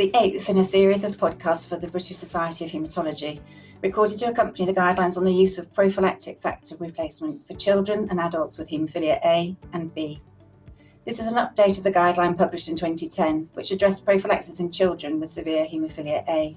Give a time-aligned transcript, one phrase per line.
[0.00, 3.38] the eighth in a series of podcasts for the British Society of Haematology,
[3.82, 8.18] recorded to accompany the guidelines on the use of prophylactic factor replacement for children and
[8.18, 10.22] adults with haemophilia A and B.
[11.04, 15.20] This is an update of the guideline published in 2010, which addressed prophylaxis in children
[15.20, 16.56] with severe haemophilia A.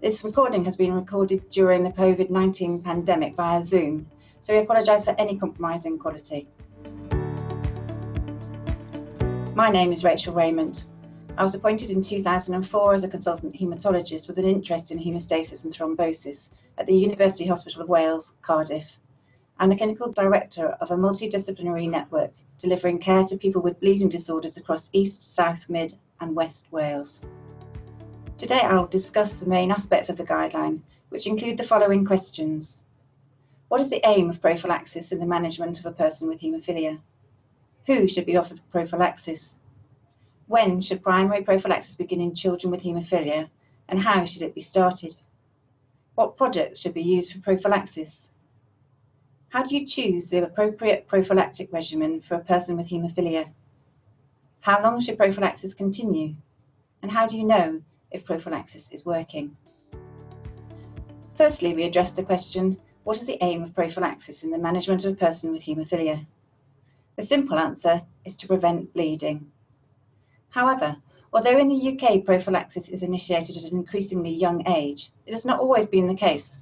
[0.00, 4.06] This recording has been recorded during the COVID 19 pandemic via Zoom,
[4.40, 6.48] so we apologise for any compromising quality.
[9.54, 10.86] My name is Rachel Rayment.
[11.38, 15.72] I was appointed in 2004 as a consultant haematologist with an interest in haemostasis and
[15.72, 18.98] thrombosis at the University Hospital of Wales, Cardiff.
[19.56, 24.56] I'm the clinical director of a multidisciplinary network delivering care to people with bleeding disorders
[24.56, 27.24] across East, South, Mid, and West Wales.
[28.36, 30.80] Today I'll discuss the main aspects of the guideline,
[31.10, 32.80] which include the following questions.
[33.68, 36.98] What is the aim of prophylaxis in the management of a person with haemophilia?
[37.86, 39.56] Who should be offered prophylaxis?
[40.48, 43.50] When should primary prophylaxis begin in children with haemophilia
[43.86, 45.14] and how should it be started?
[46.14, 48.32] What products should be used for prophylaxis?
[49.50, 53.50] How do you choose the appropriate prophylactic regimen for a person with haemophilia?
[54.60, 56.34] How long should prophylaxis continue?
[57.02, 59.54] And how do you know if prophylaxis is working?
[61.34, 65.12] Firstly, we address the question what is the aim of prophylaxis in the management of
[65.12, 66.26] a person with haemophilia?
[67.16, 69.52] The simple answer is to prevent bleeding.
[70.50, 70.96] However,
[71.32, 75.60] although in the UK prophylaxis is initiated at an increasingly young age, it has not
[75.60, 76.58] always been the case.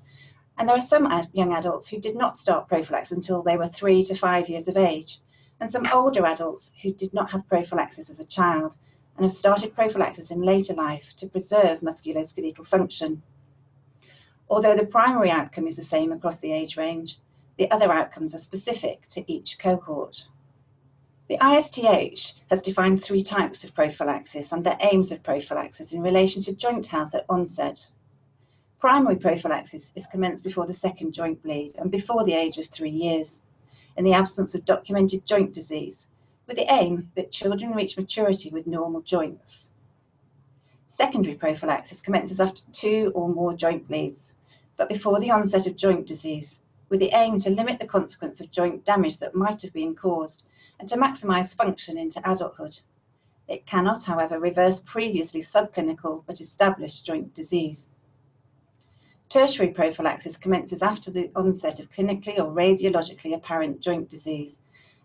[0.58, 3.68] And there are some ad- young adults who did not start prophylaxis until they were
[3.68, 5.20] three to five years of age,
[5.60, 8.76] and some older adults who did not have prophylaxis as a child
[9.16, 13.22] and have started prophylaxis in later life to preserve musculoskeletal function.
[14.48, 17.18] Although the primary outcome is the same across the age range,
[17.56, 20.28] the other outcomes are specific to each cohort.
[21.28, 26.40] The ISTH has defined three types of prophylaxis and the aims of prophylaxis in relation
[26.42, 27.90] to joint health at onset.
[28.78, 32.90] Primary prophylaxis is commenced before the second joint bleed and before the age of three
[32.90, 33.42] years,
[33.96, 36.08] in the absence of documented joint disease,
[36.46, 39.72] with the aim that children reach maturity with normal joints.
[40.86, 44.36] Secondary prophylaxis commences after two or more joint bleeds,
[44.76, 48.52] but before the onset of joint disease, with the aim to limit the consequence of
[48.52, 50.44] joint damage that might have been caused
[50.78, 52.78] and to maximise function into adulthood.
[53.48, 57.88] It cannot, however, reverse previously subclinical but established joint disease.
[59.28, 64.58] Tertiary prophylaxis commences after the onset of clinically or radiologically apparent joint disease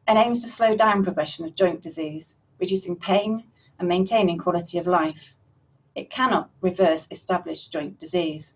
[0.07, 3.43] and aims to slow down progression of joint disease, reducing pain
[3.79, 5.37] and maintaining quality of life.
[5.95, 8.53] It cannot reverse established joint disease.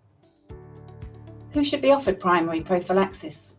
[1.53, 3.55] Who should be offered primary prophylaxis?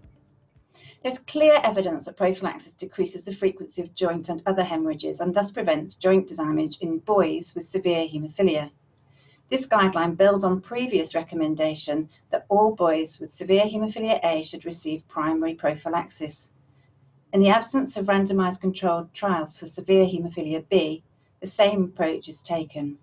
[1.06, 5.52] There's clear evidence that prophylaxis decreases the frequency of joint and other hemorrhages and thus
[5.52, 8.72] prevents joint damage in boys with severe haemophilia.
[9.48, 15.06] This guideline builds on previous recommendation that all boys with severe haemophilia A should receive
[15.06, 16.50] primary prophylaxis.
[17.32, 21.04] In the absence of randomized controlled trials for severe haemophilia B,
[21.38, 22.98] the same approach is taken.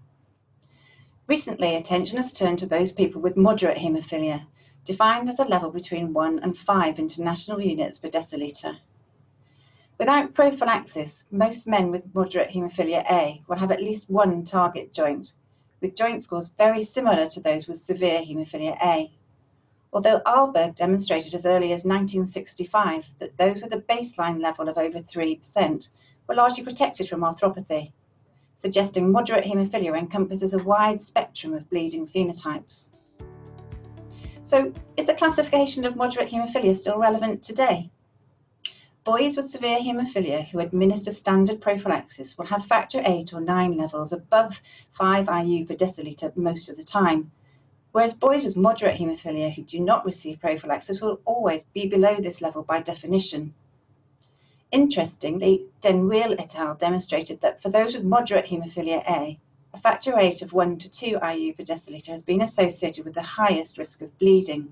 [1.26, 4.46] Recently, attention has turned to those people with moderate haemophilia
[4.86, 8.78] defined as a level between 1 and 5 international units per deciliter.
[9.98, 15.34] Without prophylaxis, most men with moderate haemophilia A will have at least one target joint,
[15.80, 19.12] with joint scores very similar to those with severe haemophilia A.
[19.94, 25.00] Although Ahlberg demonstrated as early as 1965 that those with a baseline level of over
[25.00, 25.90] 3%
[26.28, 27.92] were largely protected from arthropathy,
[28.56, 32.90] suggesting moderate haemophilia encompasses a wide spectrum of bleeding phenotypes.
[34.46, 37.90] So, is the classification of moderate haemophilia still relevant today?
[39.06, 44.12] Boys with severe haemophilia who administer standard prophylaxis will have factor 8 or 9 levels
[44.12, 44.62] above
[44.92, 47.32] 5 IU per deciliter most of the time,
[47.94, 52.42] whereas boys with moderate haemophilia who do not receive prophylaxis will always be below this
[52.42, 53.54] level by definition.
[54.74, 56.76] Interestingly, den Uijl et al.
[56.76, 59.40] demonstrated that for those with moderate haemophilia A,
[59.74, 63.24] a factor rate of 1 to 2 IU per deciliter has been associated with the
[63.24, 64.72] highest risk of bleeding,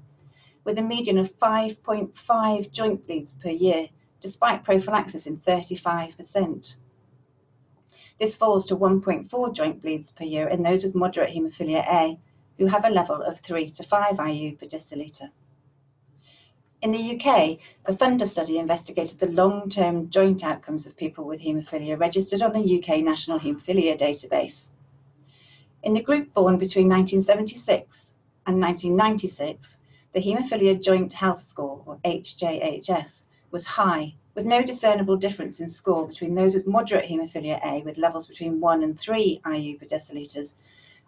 [0.64, 3.90] with a median of 5.5 joint bleeds per year,
[4.20, 6.76] despite prophylaxis in 35%.
[8.20, 12.20] This falls to 1.4 joint bleeds per year in those with moderate haemophilia A,
[12.60, 15.32] who have a level of 3 to 5 IU per deciliter.
[16.84, 22.00] In the UK, the Thunder study investigated the long-term joint outcomes of people with haemophilia
[22.00, 24.72] registered on the UK National Haemophilia Database.
[25.84, 28.14] In the group born between 1976
[28.46, 29.80] and 1996,
[30.14, 36.08] the Haemophilia Joint Health Score, or HJHS, was high, with no discernible difference in score
[36.08, 40.54] between those with moderate haemophilia A with levels between 1 and 3 IU per deciliters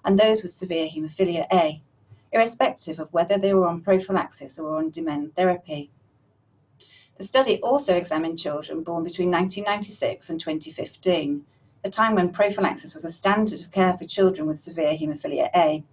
[0.03, 1.79] and those with severe haemophilia A,
[2.31, 5.91] irrespective of whether they were on prophylaxis or on demand therapy.
[7.17, 11.45] The study also examined children born between 1996 and 2015,
[11.85, 15.83] a time when prophylaxis was a standard of care for children with severe haemophilia A.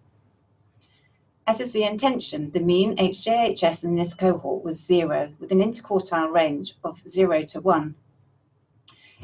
[1.48, 6.32] As is the intention, the mean HJHS in this cohort was zero, with an interquartile
[6.32, 7.94] range of 0 to 1.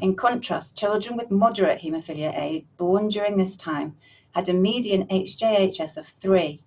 [0.01, 3.95] In contrast, children with moderate haemophilia A born during this time
[4.31, 6.59] had a median HJHS of 3,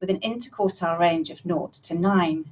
[0.00, 2.44] with an interquartile range of 0 to 9.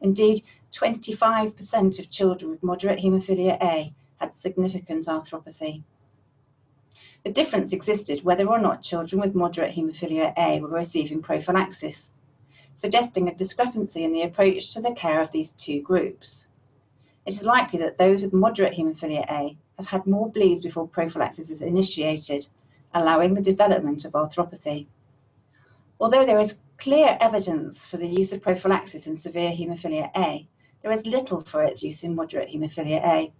[0.00, 5.82] Indeed, 25% of children with moderate haemophilia A had significant arthropathy.
[7.24, 12.12] The difference existed whether or not children with moderate haemophilia A were receiving prophylaxis,
[12.76, 16.46] suggesting a discrepancy in the approach to the care of these two groups.
[17.26, 21.50] It is likely that those with moderate haemophilia A have had more bleeds before prophylaxis
[21.50, 22.46] is initiated,
[22.94, 24.86] allowing the development of arthropathy.
[25.98, 30.46] Although there is clear evidence for the use of prophylaxis in severe haemophilia A,
[30.82, 33.32] there is little for its use in moderate haemophilia A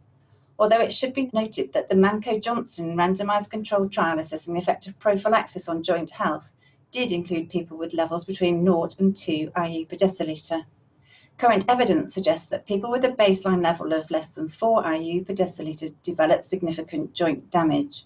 [0.58, 4.99] although it should be noted that the Manco-Johnson randomized controlled trial assessing the effect of
[4.99, 6.52] prophylaxis on joint health
[6.90, 10.64] did include people with levels between 0 and 2 IU per deciliter.
[11.37, 15.34] Current evidence suggests that people with a baseline level of less than 4 IU per
[15.34, 18.05] deciliter develop significant joint damage.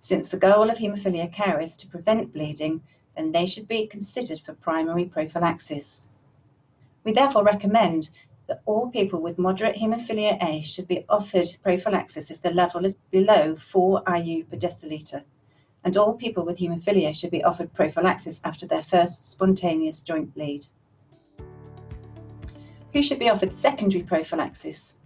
[0.00, 2.82] Since the goal of haemophilia care is to prevent bleeding,
[3.14, 6.08] then they should be considered for primary prophylaxis.
[7.04, 8.10] We therefore recommend
[8.46, 12.94] that all people with moderate haemophilia A should be offered prophylaxis if the level is
[13.10, 15.22] below 4 IU per deciliter,
[15.82, 20.66] and all people with haemophilia should be offered prophylaxis after their first spontaneous joint bleed.
[22.92, 24.96] Who should be offered secondary prophylaxis?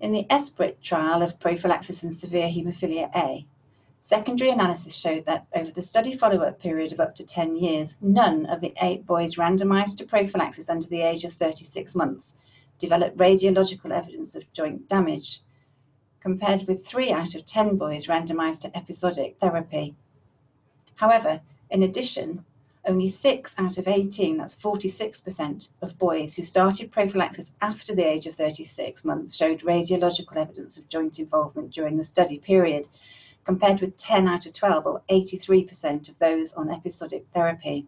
[0.00, 3.46] In the ESPRIT trial of prophylaxis in severe haemophilia A,
[4.02, 8.46] Secondary analysis showed that over the study follow-up period of up to 10 years, none
[8.46, 12.34] of the eight boys randomized to prophylaxis under the age of 36 months
[12.78, 15.42] developed radiological evidence of joint damage,
[16.18, 19.94] compared with three out of 10 boys randomized to episodic therapy.
[20.94, 22.46] However, in addition,
[22.86, 28.26] only 6 out of 18, that's 46%, of boys who started prophylaxis after the age
[28.26, 32.88] of 36 months showed radiological evidence of joint involvement during the study period,
[33.50, 37.84] compared with 10 out of 12 or 83% of those on episodic therapy.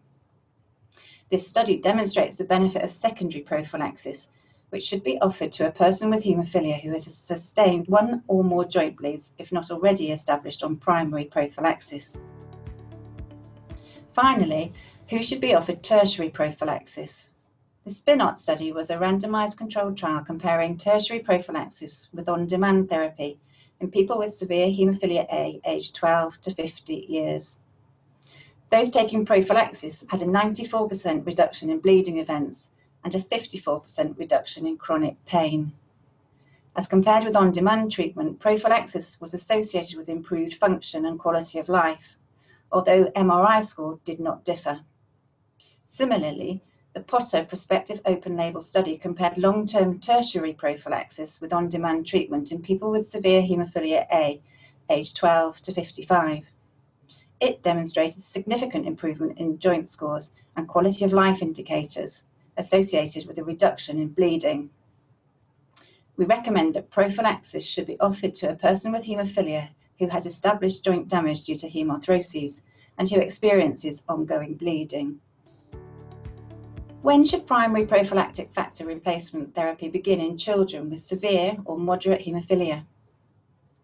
[1.31, 4.29] This study demonstrates the benefit of secondary prophylaxis,
[4.71, 8.65] which should be offered to a person with haemophilia who has sustained one or more
[8.65, 12.21] joint bleeds if not already established on primary prophylaxis.
[14.15, 14.73] Finally,
[15.11, 17.31] who should be offered tertiary prophylaxis?
[17.85, 23.39] The SPINART study was a randomized controlled trial comparing tertiary prophylaxis with on demand therapy
[23.83, 27.59] in people with severe haemophilia A aged 12 to 50 years.
[28.71, 32.71] Those taking prophylaxis had a 94% reduction in bleeding events
[33.03, 35.73] and a 54% reduction in chronic pain.
[36.77, 41.69] As compared with on demand treatment, prophylaxis was associated with improved function and quality of
[41.69, 42.17] life,
[42.71, 44.81] although MRI score did not differ.
[45.87, 46.63] Similarly,
[46.95, 52.53] the Potter prospective open label study compared long term tertiary prophylaxis with on demand treatment
[52.53, 54.43] in people with severe haemophilia A,
[54.91, 56.45] aged 12 to 55.
[57.41, 62.27] It demonstrated significant improvement in joint scores and quality of life indicators
[62.59, 64.69] associated with a reduction in bleeding.
[66.19, 70.85] We recommend that prophylaxis should be offered to a person with haemophilia who has established
[70.85, 72.61] joint damage due to hemarthrosis
[72.99, 75.21] and who experiences ongoing bleeding.
[77.03, 82.85] When should primary prophylactic factor replacement therapy begin in children with severe or moderate haemophilia?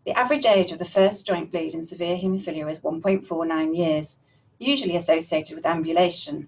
[0.04, 4.16] The average age of the first joint bleed in severe haemophilia is 1.49 years,
[4.60, 6.46] usually associated with ambulation.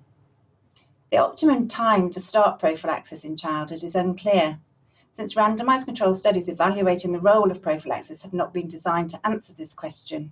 [1.11, 4.61] The optimum time to start prophylaxis in childhood is unclear,
[5.11, 9.53] since randomized control studies evaluating the role of prophylaxis have not been designed to answer
[9.53, 10.31] this question.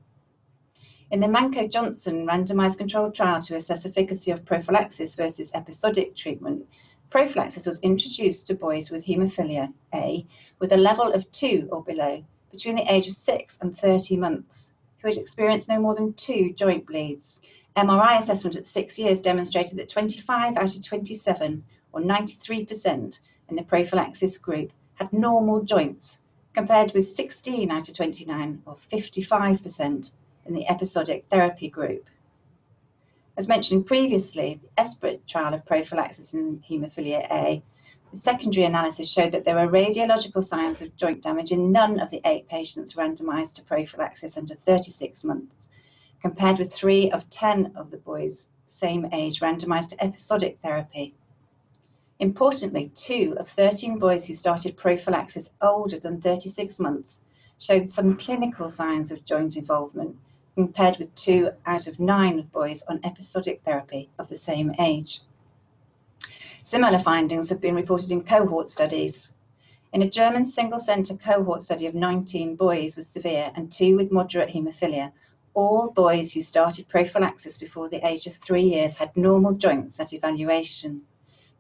[1.11, 6.67] In the Manco-Johnson randomized controlled trial to assess efficacy of prophylaxis versus episodic treatment,
[7.09, 10.27] prophylaxis was introduced to boys with haemophilia A
[10.59, 14.75] with a level of 2 or below between the age of 6 and 30 months
[14.99, 17.41] who had experienced no more than two joint bleeds.
[17.75, 23.63] MRI assessment at six years demonstrated that 25 out of 27, or 93%, in the
[23.63, 26.21] prophylaxis group had normal joints,
[26.53, 30.13] compared with 16 out of 29, or 55%,
[30.49, 32.09] in the episodic therapy group.
[33.37, 37.63] As mentioned previously, the ESPRIT trial of prophylaxis in haemophilia A,
[38.11, 42.11] the secondary analysis showed that there were radiological signs of joint damage in none of
[42.11, 45.69] the eight patients randomized to prophylaxis under 36 months,
[46.21, 51.15] compared with three of 10 of the boys same age randomized to episodic therapy.
[52.19, 57.21] Importantly, two of 13 boys who started prophylaxis older than 36 months
[57.59, 60.17] showed some clinical signs of joint involvement
[60.55, 65.21] compared with two out of nine boys on episodic therapy of the same age.
[66.65, 69.33] Similar findings have been reported in cohort studies.
[69.93, 74.13] In a German single centre cohort study of 19 boys with severe and two with
[74.13, 75.13] moderate haemophilia,
[75.55, 80.13] all boys who started prophylaxis before the age of three years had normal joints at
[80.13, 81.03] evaluation,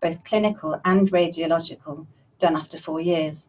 [0.00, 2.06] both clinical and radiological,
[2.38, 3.48] done after four years.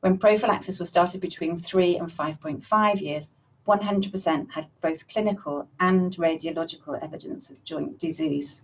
[0.00, 3.32] When prophylaxis was started between three and 5.5 years,
[3.66, 8.62] 100% had both clinical and radiological evidence of joint disease.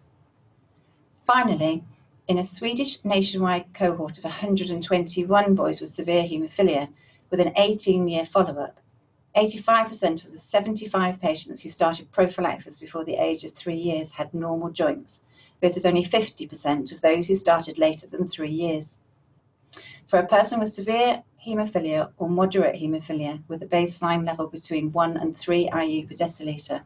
[1.24, 1.84] Finally,
[2.28, 6.88] in a Swedish nationwide cohort of 121 boys with severe haemophilia
[7.30, 8.78] with an 18 year follow up,
[9.36, 14.32] 85% of the 75 patients who started prophylaxis before the age of three years had
[14.34, 15.22] normal joints,
[15.60, 18.98] versus only 50% of those who started later than three years.
[20.06, 25.16] For a person with severe haemophilia or moderate haemophilia with a baseline level between 1
[25.16, 26.82] and 3 IU per deciliter,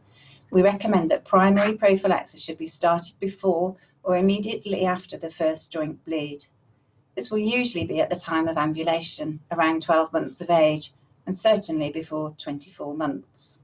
[0.50, 6.02] we recommend that primary prophylaxis should be started before or immediately after the first joint
[6.04, 6.44] bleed.
[7.14, 10.92] This will usually be at the time of ambulation, around 12 months of age,
[11.26, 13.58] and certainly before 24 months.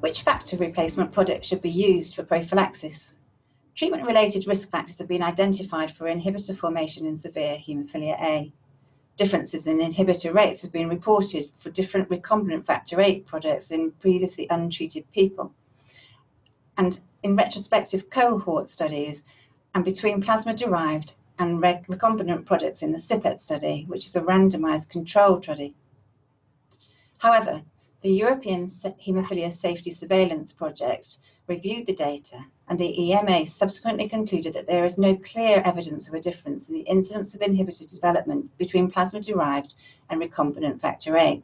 [0.00, 3.14] Which factor replacement product should be used for prophylaxis?
[3.74, 8.52] Treatment related risk factors have been identified for inhibitor formation in severe haemophilia A.
[9.16, 14.46] Differences in inhibitor rates have been reported for different recombinant factor VIII products in previously
[14.50, 15.52] untreated people.
[16.76, 19.24] And in retrospective cohort studies
[19.74, 24.90] and between plasma derived and recombinant products in the SIPPET study, which is a randomized
[24.90, 25.74] controlled study.
[27.18, 27.62] However,
[28.06, 34.68] the European Haemophilia Safety Surveillance Project reviewed the data, and the EMA subsequently concluded that
[34.68, 38.88] there is no clear evidence of a difference in the incidence of inhibitor development between
[38.88, 39.74] plasma derived
[40.08, 41.42] and recombinant factor VIII.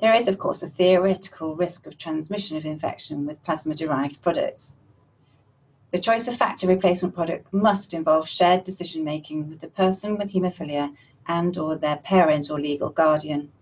[0.00, 4.74] There is, of course, a theoretical risk of transmission of infection with plasma derived products.
[5.90, 10.32] The choice of factor replacement product must involve shared decision making with the person with
[10.32, 13.52] haemophilia and or their parent or legal guardian.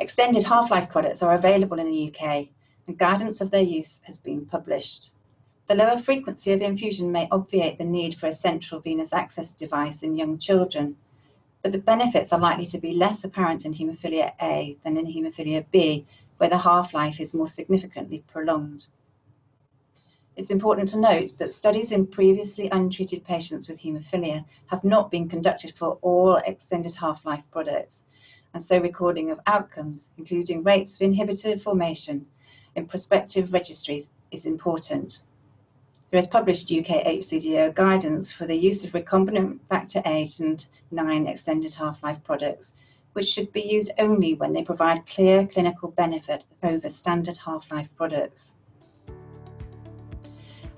[0.00, 2.48] Extended half-life products are available in the UK
[2.86, 5.12] and guidance of their use has been published.
[5.66, 10.02] The lower frequency of infusion may obviate the need for a central venous access device
[10.02, 10.96] in young children,
[11.62, 15.66] but the benefits are likely to be less apparent in haemophilia A than in haemophilia
[15.70, 16.06] B,
[16.38, 18.86] where the half-life is more significantly prolonged.
[20.34, 25.28] It's important to note that studies in previously untreated patients with haemophilia have not been
[25.28, 28.04] conducted for all extended half-life products,
[28.52, 32.26] and so recording of outcomes, including rates of inhibitor formation
[32.74, 35.22] in prospective registries, is important.
[36.10, 41.26] There is published UK HCDO guidance for the use of recombinant factor 8 and 9
[41.28, 42.74] extended half-life products,
[43.12, 48.56] which should be used only when they provide clear clinical benefit over standard half-life products.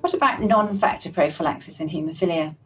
[0.00, 2.57] What about non-factor prophylaxis in haemophilia?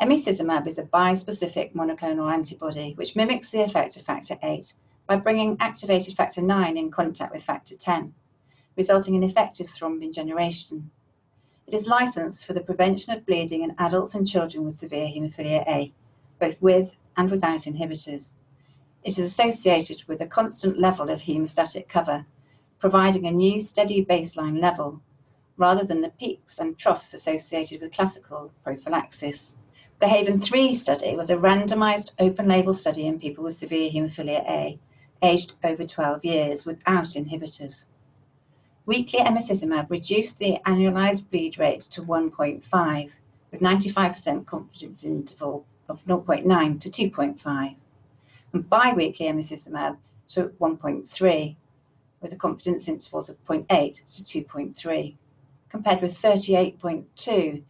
[0.00, 4.62] Emicizumab is a bispecific monoclonal antibody which mimics the effect of factor VIII
[5.08, 8.06] by bringing activated factor IX in contact with factor X,
[8.76, 10.88] resulting in effective thrombin generation.
[11.66, 15.66] It is licensed for the prevention of bleeding in adults and children with severe haemophilia
[15.66, 15.92] A,
[16.38, 18.30] both with and without inhibitors.
[19.02, 22.24] It is associated with a constant level of hemostatic cover,
[22.78, 25.02] providing a new steady baseline level,
[25.56, 29.56] rather than the peaks and troughs associated with classical prophylaxis.
[30.00, 34.48] The Haven 3 study was a randomized open label study in people with severe haemophilia
[34.48, 34.78] A,
[35.22, 37.86] aged over 12 years, without inhibitors.
[38.86, 43.14] Weekly emicizumab reduced the annualized bleed rate to 1.5,
[43.50, 47.74] with 95% confidence interval of 0.9 to 2.5,
[48.52, 49.96] and biweekly emicizumab
[50.28, 51.56] to 1.3,
[52.20, 55.16] with the confidence intervals of 0.8 to 2.3,
[55.68, 57.64] compared with 38.2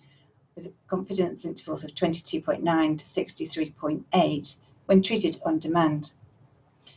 [0.59, 6.13] with confidence intervals of 22.9 to 63.8 when treated on demand.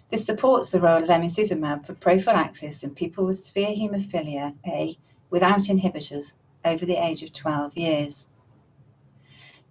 [0.10, 4.98] This supports the role of emicizumab for prophylaxis in people with severe haemophilia A
[5.30, 6.34] without inhibitors
[6.66, 8.28] over the age of 12 years.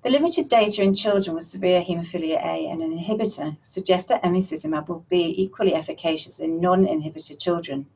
[0.02, 4.88] The limited data in children with severe haemophilia A and an inhibitor suggests that emicizumab
[4.88, 7.86] will be equally efficacious in non-inhibitor children.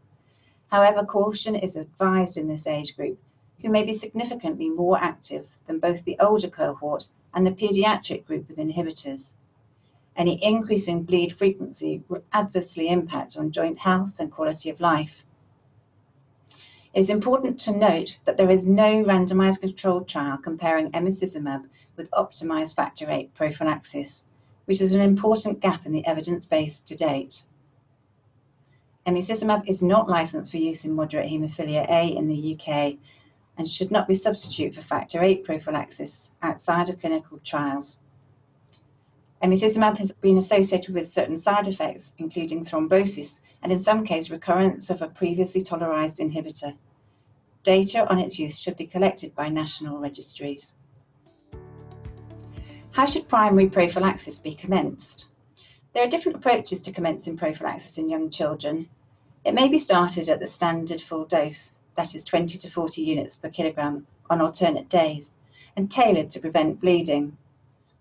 [0.66, 3.16] However, caution is advised in this age group
[3.64, 8.46] who may be significantly more active than both the older cohort and the pediatric group
[8.46, 9.32] with inhibitors.
[10.16, 15.24] any increase in bleed frequency will adversely impact on joint health and quality of life.
[16.92, 21.64] It's important to note that there is no randomized controlled trial comparing emicizumab
[21.96, 24.24] with optimized factor VIII prophylaxis,
[24.66, 27.42] which is an important gap in the evidence base to date.
[29.06, 32.98] Emicizumab is not licensed for use in moderate haemophilia A in the UK
[33.56, 37.98] and should not be substitute for factor VIII prophylaxis outside of clinical trials.
[39.42, 44.88] Emicizumab has been associated with certain side effects, including thrombosis and in some cases recurrence
[44.88, 46.74] of a previously tolerized inhibitor.
[47.62, 50.72] Data on its use should be collected by national registries.
[52.90, 55.26] How should primary prophylaxis be commenced?
[55.92, 58.88] There are different approaches to commencing prophylaxis in young children.
[59.44, 63.36] It may be started at the standard full dose, that is 20 to 40 units
[63.36, 65.32] per kilogram, on alternate days,
[65.76, 67.36] and tailored to prevent bleeding.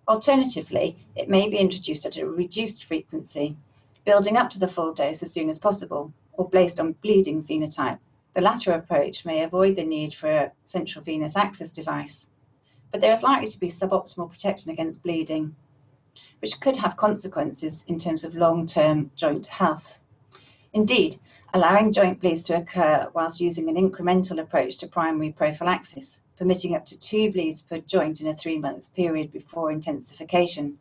[0.07, 3.55] Alternatively, it may be introduced at a reduced frequency,
[4.05, 7.99] building up to the full dose as soon as possible, or based on bleeding phenotype.
[8.33, 12.29] The latter approach may avoid the need for a central venous access device,
[12.91, 15.55] but there is likely to be suboptimal protection against bleeding,
[16.41, 19.99] which could have consequences in terms of long-term joint health.
[20.73, 21.19] Indeed,
[21.53, 26.83] allowing joint bleeds to occur whilst using an incremental approach to primary prophylaxis permitting up
[26.83, 30.79] to two bleeds per joint in a three month period before intensification,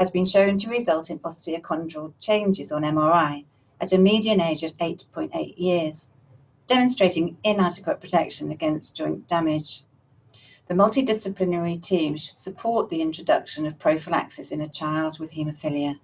[0.00, 3.44] has been shown to result in osteochondral changes on MRI
[3.80, 6.10] at a median age of 8.8 years,
[6.66, 9.84] demonstrating inadequate protection against joint damage.
[10.66, 16.00] The multidisciplinary team should support the introduction of prophylaxis in a child with haemophilia.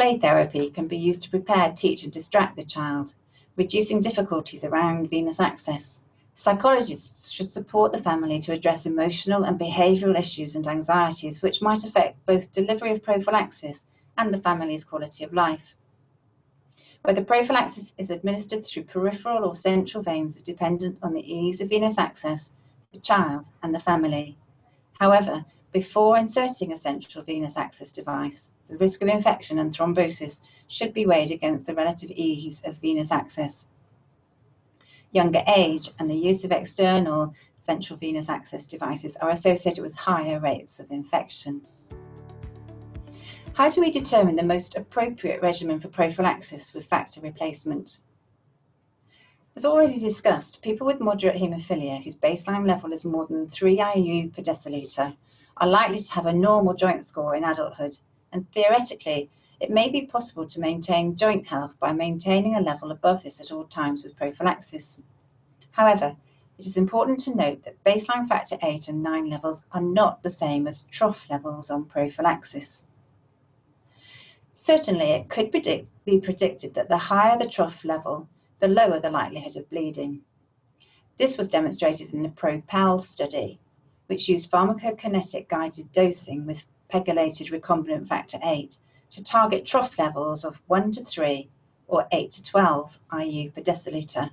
[0.00, 3.14] Play therapy can be used to prepare, teach, and distract the child,
[3.54, 6.00] reducing difficulties around venous access
[6.34, 11.84] Psychologists should support the family to address emotional and behavioural issues and anxieties which might
[11.84, 15.76] affect both delivery of prophylaxis and the family's quality of life.
[17.02, 21.68] Whether prophylaxis is administered through peripheral or central veins is dependent on the ease of
[21.68, 22.52] venous access,
[22.94, 24.38] the child, and the family.
[24.98, 30.92] However, before inserting a central venous access device, the risk of infection and thrombosis should
[30.92, 33.66] be weighed against the relative ease of venous access
[35.12, 40.38] younger age and the use of external central venous access devices are associated with higher
[40.38, 41.60] rates of infection.
[43.54, 47.98] How do we determine the most appropriate regimen for prophylaxis with factor replacement?
[49.56, 54.30] As already discussed, people with moderate haemophilia whose baseline level is more than 3 IU
[54.30, 55.16] per deciliter
[55.60, 57.94] are likely to have a normal joint score in adulthood,
[58.32, 59.28] and theoretically,
[59.60, 63.52] it may be possible to maintain joint health by maintaining a level above this at
[63.52, 65.02] all times with prophylaxis.
[65.72, 66.16] However,
[66.58, 70.30] it is important to note that baseline factor 8 and 9 levels are not the
[70.30, 72.84] same as trough levels on prophylaxis.
[74.54, 78.28] Certainly, it could predict, be predicted that the higher the trough level,
[78.60, 80.22] the lower the likelihood of bleeding.
[81.18, 83.58] This was demonstrated in the PROPEL study,
[84.10, 88.76] which used pharmacokinetic guided dosing with pegylated recombinant factor 8
[89.08, 91.48] to target trough levels of 1 to 3
[91.86, 94.28] or 8 to 12 IU per deciliter.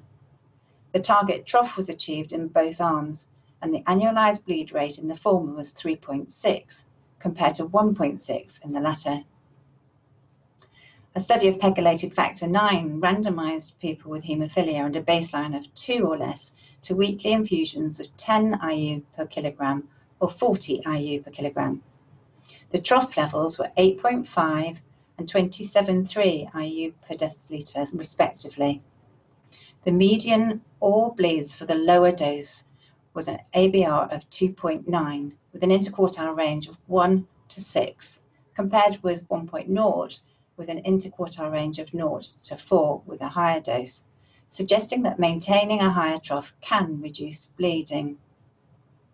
[0.94, 3.28] The target trough was achieved in both arms,
[3.62, 6.86] and the annualized bleed rate in the former was 3.6
[7.20, 9.24] compared to 1.6 in the latter.
[11.18, 16.06] A study of pegylated factor 9 randomized people with haemophilia and a baseline of 2
[16.06, 16.54] or less
[16.84, 21.82] to weekly infusions of 10 IU per kilogram or 40 IU per kilogram.
[22.70, 24.80] The trough levels were 8.5
[25.18, 28.84] and 27.3 IU per deciliter, respectively.
[29.86, 32.66] The median all bleeds for the lower dose
[33.16, 38.22] was an ABR of 2.9 with an interquartile range of 1 to 6,
[38.54, 40.20] compared with 1.0
[40.58, 44.04] with an interquartile range of 0 to 4 with a higher dose,
[44.48, 48.18] suggesting that maintaining a higher trough can reduce bleeding.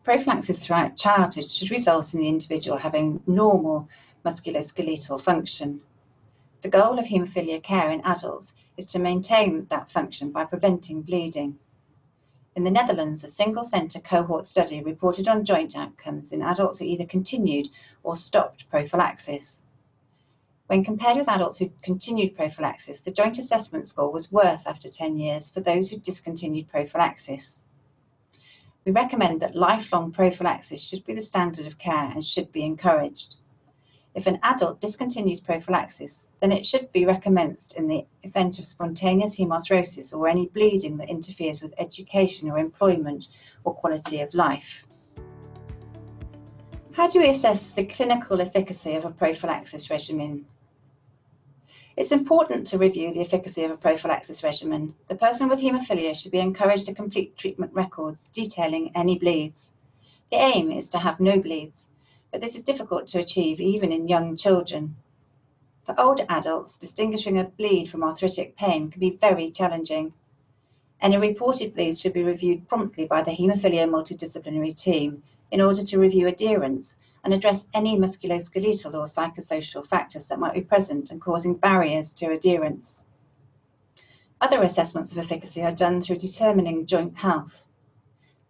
[0.04, 3.88] Prophylaxis throughout childhood should result in the individual having normal
[4.26, 5.82] musculoskeletal function.
[6.62, 11.60] The goal of haemophilia care in adults is to maintain that function by preventing bleeding.
[12.56, 16.86] In the Netherlands, a single centre cohort study reported on joint outcomes in adults who
[16.86, 17.68] either continued
[18.04, 19.62] or stopped prophylaxis.
[20.68, 25.20] When compared with adults who continued prophylaxis, the joint assessment score was worse after 10
[25.20, 27.62] years for those who discontinued prophylaxis.
[28.86, 33.38] We recommend that lifelong prophylaxis should be the standard of care and should be encouraged.
[34.16, 39.38] If an adult discontinues prophylaxis, then it should be recommenced in the event of spontaneous
[39.38, 43.28] hemarthrosis or any bleeding that interferes with education or employment
[43.64, 44.88] or quality of life.
[46.94, 50.46] How do we assess the clinical efficacy of a prophylaxis regimen?
[51.96, 54.96] It's important to review the efficacy of a prophylaxis regimen.
[55.10, 59.76] The person with haemophilia should be encouraged to complete treatment records detailing any bleeds.
[60.32, 61.90] The aim is to have no bleeds,
[62.32, 64.96] but this is difficult to achieve even in young children.
[65.84, 70.14] For older adults, distinguishing a bleed from arthritic pain can be very challenging.
[71.00, 76.00] Any reported bleeds should be reviewed promptly by the haemophilia multidisciplinary team in order to
[76.00, 81.56] review adherence and address any musculoskeletal or psychosocial factors that might be present and causing
[81.56, 83.04] barriers to adherence.
[84.42, 87.66] Other assessments of efficacy are done through determining joint health.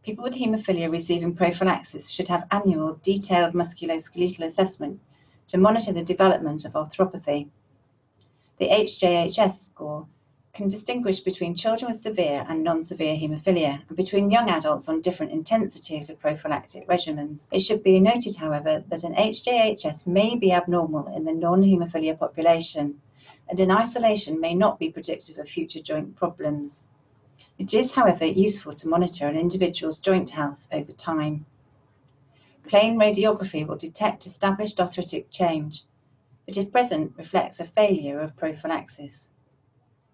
[0.03, 4.99] People with haemophilia receiving prophylaxis should have annual detailed musculoskeletal assessment
[5.47, 7.49] to monitor the development of arthropathy.
[8.57, 10.07] The HJHS score
[10.53, 15.31] can distinguish between children with severe and non-severe haemophilia and between young adults on different
[15.31, 17.49] intensities of prophylactic regimens.
[17.51, 23.01] It should be noted, however, that an HJHS may be abnormal in the non-haemophilia population
[23.49, 26.83] and in isolation may not be predictive of future joint problems.
[27.57, 31.47] It is, however, useful to monitor an individual's joint health over time.
[32.67, 35.83] Plain radiography will detect established arthritic change,
[36.45, 39.31] but if present, reflects a failure of prophylaxis.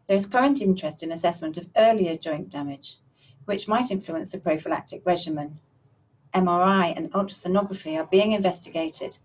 [0.10, 2.98] There is current interest in assessment of earlier joint damage,
[3.46, 5.60] which might influence the prophylactic regimen.
[6.34, 9.20] MRI and ultrasonography are being investigated,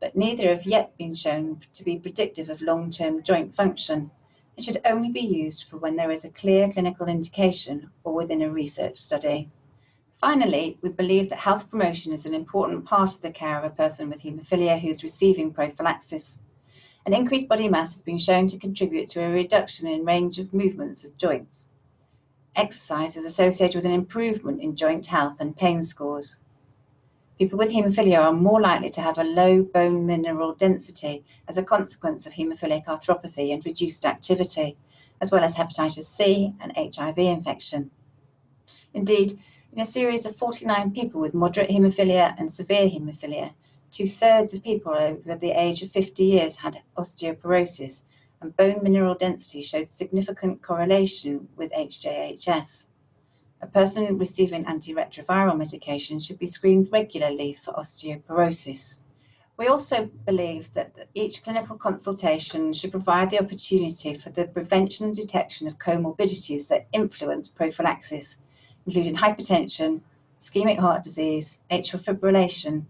[0.00, 4.10] but neither have yet been shown to be predictive of long-term joint function
[4.56, 8.40] and should only be used for when there is a clear clinical indication or within
[8.40, 9.50] a research study.
[10.22, 13.76] Finally, we believe that health promotion is an important part of the care of a
[13.76, 16.40] person with haemophilia who is receiving prophylaxis.
[17.06, 20.52] An increased body mass has been shown to contribute to a reduction in range of
[20.52, 21.70] movements of joints.
[22.54, 26.36] Exercise is associated with an improvement in joint health and pain scores.
[27.38, 31.62] People with haemophilia are more likely to have a low bone mineral density as a
[31.62, 34.76] consequence of haemophilic arthropathy and reduced activity,
[35.22, 37.90] as well as hepatitis C and HIV infection.
[38.92, 39.38] Indeed,
[39.72, 43.52] in a series of 49 people with moderate haemophilia and severe haemophilia,
[43.90, 48.04] Two thirds of people over the age of 50 years had osteoporosis,
[48.40, 52.86] and bone mineral density showed significant correlation with HJHS.
[53.60, 59.00] A person receiving antiretroviral medication should be screened regularly for osteoporosis.
[59.56, 65.14] We also believe that each clinical consultation should provide the opportunity for the prevention and
[65.16, 68.36] detection of comorbidities that influence prophylaxis,
[68.86, 70.00] including hypertension,
[70.40, 72.86] ischemic heart disease, atrial fibrillation,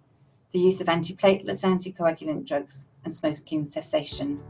[0.52, 4.42] the use of antiplatelet anticoagulant drugs, and smoking cessation.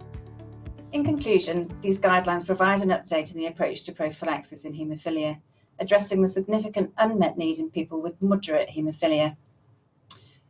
[0.93, 5.39] In conclusion, these guidelines provide an update in the approach to prophylaxis in haemophilia,
[5.79, 9.37] addressing the significant unmet need in people with moderate haemophilia.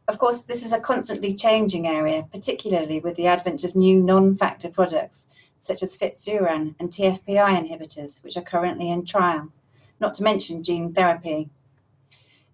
[0.08, 4.70] Of course, this is a constantly changing area, particularly with the advent of new non-factor
[4.70, 5.28] products
[5.60, 9.52] such as fitusiran and TFPI inhibitors, which are currently in trial,
[10.00, 11.50] not to mention gene therapy.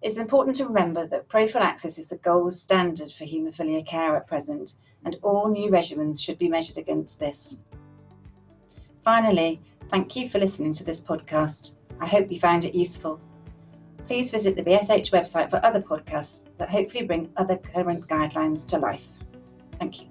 [0.01, 4.75] It's important to remember that prophylaxis is the gold standard for haemophilia care at present,
[5.03, 7.59] and all new regimens should be measured against this.
[9.03, 11.71] Finally, thank you for listening to this podcast.
[11.99, 13.19] I hope you found it useful.
[14.05, 18.77] Please visit the BSH website for other podcasts that hopefully bring other current guidelines to
[18.77, 19.07] life.
[19.79, 20.07] Thank you.